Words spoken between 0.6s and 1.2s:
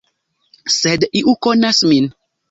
Sed